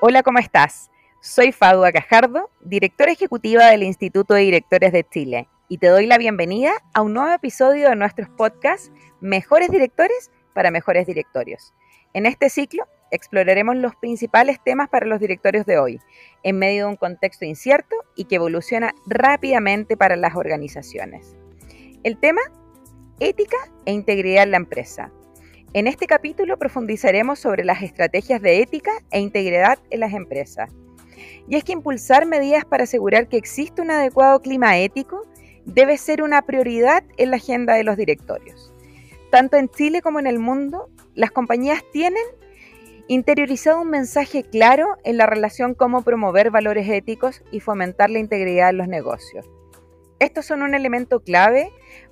[0.00, 0.90] Hola, ¿cómo estás?
[1.20, 6.18] Soy Fadua Cajardo, directora ejecutiva del Instituto de Directores de Chile, y te doy la
[6.18, 8.90] bienvenida a un nuevo episodio de nuestros podcasts
[9.20, 11.72] Mejores Directores para Mejores Directorios.
[12.12, 16.00] En este ciclo exploraremos los principales temas para los directorios de hoy,
[16.42, 21.36] en medio de un contexto incierto y que evoluciona rápidamente para las organizaciones.
[22.02, 22.40] El tema,
[23.18, 25.12] ética e integridad en la empresa,
[25.72, 30.70] en este capítulo profundizaremos sobre las estrategias de ética e integridad en las empresas.
[31.48, 35.26] Y es que impulsar medidas para asegurar que existe un adecuado clima ético
[35.64, 38.72] debe ser una prioridad en la agenda de los directorios.
[39.30, 42.24] Tanto en Chile como en el mundo, las compañías tienen
[43.06, 48.70] interiorizado un mensaje claro en la relación cómo promover valores éticos y fomentar la integridad
[48.70, 49.48] en los negocios.
[50.18, 51.70] Estos son un elemento clave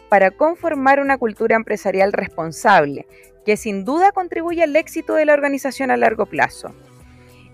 [0.09, 3.07] para conformar una cultura empresarial responsable,
[3.49, 6.75] que sin duda contribuye al éxito de la organización a largo plazo.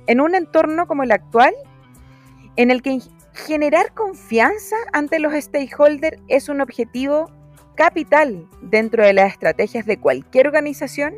[0.08, 1.54] En un entorno como el actual,
[2.56, 2.98] en el que
[3.32, 7.30] generar confianza ante los stakeholders es un objetivo
[7.76, 11.14] capital dentro de las estrategias de cualquier organización,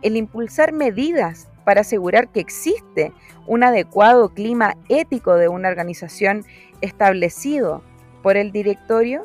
[0.00, 3.12] el impulsar medidas para asegurar que existe
[3.46, 6.46] un adecuado clima ético de una organización
[6.80, 7.82] establecido
[8.22, 9.24] por el directorio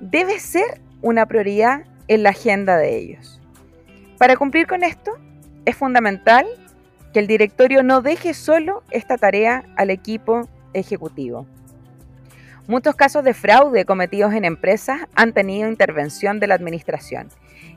[0.00, 3.38] debe ser una prioridad en la agenda de ellos.
[4.22, 5.18] Para cumplir con esto,
[5.64, 6.46] es fundamental
[7.12, 11.44] que el directorio no deje solo esta tarea al equipo ejecutivo.
[12.68, 17.30] Muchos casos de fraude cometidos en empresas han tenido intervención de la administración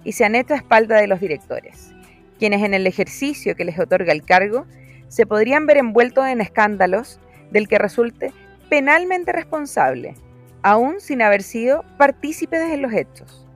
[0.03, 1.95] y se han hecho a espalda de los directores,
[2.37, 4.67] quienes en el ejercicio que les otorga el cargo
[5.07, 8.33] se podrían ver envueltos en escándalos del que resulte
[8.69, 10.13] penalmente responsable,
[10.61, 13.47] aún sin haber sido partícipes en los hechos.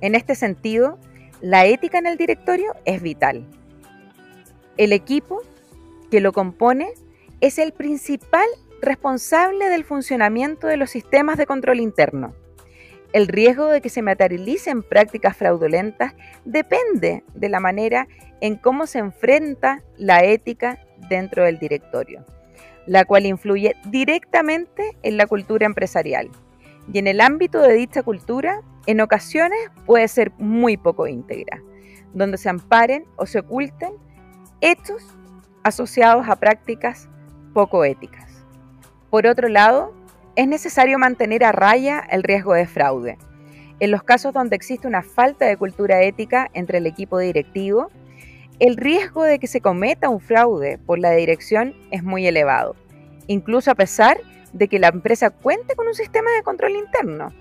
[0.00, 0.98] En este sentido,
[1.40, 3.44] la ética en el directorio es vital.
[4.76, 5.42] El equipo
[6.10, 6.90] que lo compone
[7.40, 8.46] es el principal
[8.82, 12.34] responsable del funcionamiento de los sistemas de control interno.
[13.12, 16.14] El riesgo de que se materialicen prácticas fraudulentas
[16.44, 18.06] depende de la manera
[18.40, 22.24] en cómo se enfrenta la ética dentro del directorio,
[22.86, 26.30] la cual influye directamente en la cultura empresarial.
[26.92, 31.62] Y en el ámbito de dicha cultura en ocasiones puede ser muy poco íntegra,
[32.14, 33.92] donde se amparen o se oculten
[34.60, 35.02] hechos
[35.62, 37.08] asociados a prácticas
[37.52, 38.44] poco éticas.
[39.10, 39.94] Por otro lado,
[40.36, 43.18] es necesario mantener a raya el riesgo de fraude.
[43.80, 47.90] En los casos donde existe una falta de cultura ética entre el equipo directivo,
[48.58, 52.76] el riesgo de que se cometa un fraude por la dirección es muy elevado,
[53.26, 54.18] incluso a pesar
[54.52, 57.32] de que la empresa cuente con un sistema de control interno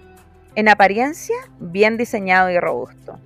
[0.56, 3.20] en apariencia bien diseñado y robusto.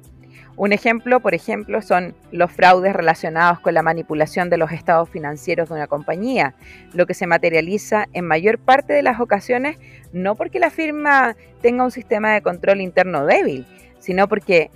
[0.56, 5.70] Un ejemplo, por ejemplo, son los fraudes relacionados con la manipulación de los estados financieros
[5.70, 6.54] de una compañía,
[6.94, 9.78] lo que se materializa en mayor parte de las ocasiones
[10.12, 13.66] no porque la firma tenga un sistema de control interno débil,
[13.98, 14.70] sino porque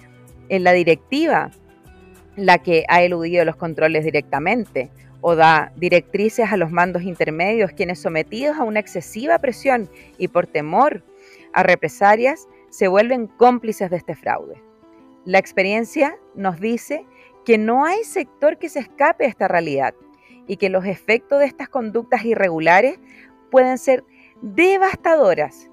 [0.50, 1.52] en la directiva
[2.36, 4.90] la que ha eludido los controles directamente
[5.22, 10.48] o da directrices a los mandos intermedios, quienes sometidos a una excesiva presión y por
[10.48, 11.04] temor
[11.54, 14.62] a represalias, se vuelven cómplices de este fraude.
[15.26, 17.06] La experiencia nos dice
[17.46, 19.94] que no hay sector que se escape a esta realidad
[20.48, 23.00] y que los efectos de estas conductas irregulares
[23.52, 24.04] pueden ser
[24.42, 25.70] devastadoras,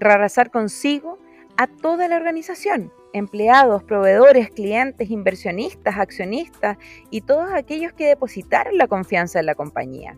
[0.00, 1.18] arrasar consigo
[1.56, 6.76] a toda la organización, empleados, proveedores, clientes, inversionistas, accionistas
[7.10, 10.16] y todos aquellos que depositaron la confianza en la compañía.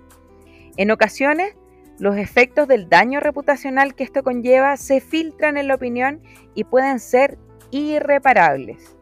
[0.77, 1.55] En ocasiones,
[1.99, 6.23] los efectos del daño reputacional que esto conlleva se filtran en la opinión
[6.55, 7.39] y pueden ser
[7.71, 8.97] irreparables.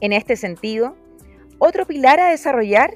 [0.00, 0.96] En este sentido,
[1.58, 2.94] otro pilar a desarrollar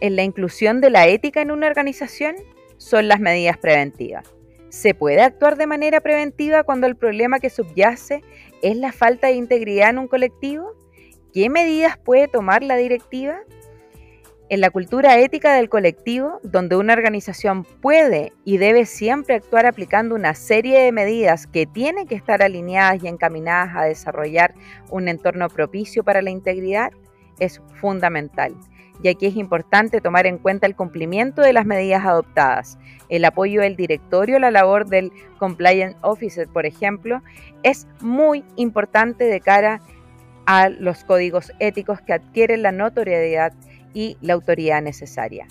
[0.00, 2.34] en la inclusión de la ética en una organización
[2.76, 4.24] son las medidas preventivas.
[4.72, 8.22] ¿Se puede actuar de manera preventiva cuando el problema que subyace
[8.62, 10.72] es la falta de integridad en un colectivo?
[11.34, 13.40] ¿Qué medidas puede tomar la directiva?
[14.48, 20.14] En la cultura ética del colectivo, donde una organización puede y debe siempre actuar aplicando
[20.14, 24.54] una serie de medidas que tienen que estar alineadas y encaminadas a desarrollar
[24.88, 26.92] un entorno propicio para la integridad,
[27.38, 28.54] es fundamental.
[29.02, 32.78] Y aquí es importante tomar en cuenta el cumplimiento de las medidas adoptadas.
[33.08, 37.22] El apoyo del directorio la labor del compliance officer, por ejemplo,
[37.62, 39.80] es muy importante de cara
[40.46, 43.52] a los códigos éticos que adquieren la notoriedad
[43.94, 45.46] y la autoridad necesaria.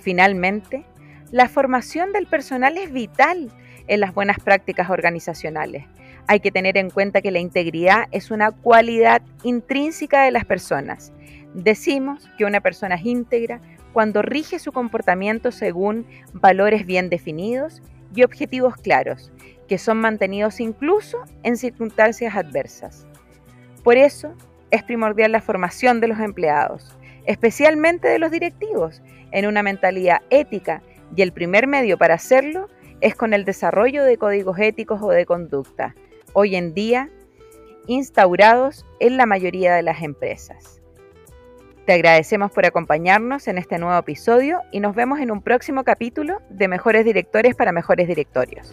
[0.00, 0.84] Finalmente,
[1.30, 3.50] la formación del personal es vital
[3.86, 5.84] en las buenas prácticas organizacionales.
[6.28, 11.12] Hay que tener en cuenta que la integridad es una cualidad intrínseca de las personas.
[11.54, 13.60] Decimos que una persona es íntegra
[13.92, 17.82] cuando rige su comportamiento según valores bien definidos
[18.14, 19.30] y objetivos claros,
[19.68, 23.06] que son mantenidos incluso en circunstancias adversas.
[23.84, 24.34] Por eso
[24.70, 26.96] es primordial la formación de los empleados,
[27.26, 30.82] especialmente de los directivos, en una mentalidad ética
[31.14, 32.68] y el primer medio para hacerlo
[33.00, 35.94] es con el desarrollo de códigos éticos o de conducta,
[36.32, 37.10] hoy en día
[37.86, 40.81] instaurados en la mayoría de las empresas.
[41.86, 46.40] Te agradecemos por acompañarnos en este nuevo episodio y nos vemos en un próximo capítulo
[46.48, 48.72] de Mejores Directores para Mejores Directorios.